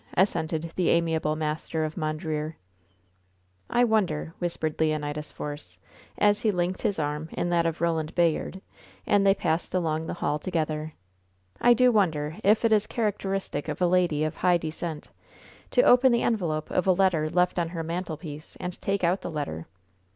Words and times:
assented 0.17 0.71
the 0.75 0.89
amiable 0.89 1.35
master 1.35 1.85
of 1.85 1.95
Mondreer. 1.95 2.55
"I 3.69 3.83
wonder," 3.83 4.33
whispered 4.39 4.79
Leonidas 4.79 5.31
Force, 5.31 5.77
as 6.17 6.41
he 6.41 6.49
linked 6.49 6.81
his 6.81 6.97
arm 6.97 7.29
in 7.33 7.49
that 7.51 7.67
of 7.67 7.81
Roland 7.81 8.15
Bayard, 8.15 8.61
and 9.05 9.23
they 9.23 9.35
passed 9.35 9.75
along 9.75 10.07
the 10.07 10.15
hall 10.15 10.39
together, 10.39 10.95
"I 11.61 11.75
do 11.75 11.91
wonder 11.91 12.37
if 12.43 12.65
it 12.65 12.73
is 12.73 12.87
characteristic 12.87 13.67
of 13.67 13.79
a 13.79 13.85
lady 13.85 14.23
of 14.23 14.37
high 14.37 14.57
descent 14.57 15.09
to 15.69 15.83
open 15.83 16.11
the 16.11 16.23
envelope 16.23 16.71
of 16.71 16.87
a 16.87 16.93
letter 16.93 17.29
left 17.29 17.59
on 17.59 17.69
her 17.69 17.83
mantelpiece 17.83 18.57
and 18.59 18.81
take 18.81 19.03
out 19.03 19.21
the 19.21 19.29
letter? 19.29 19.67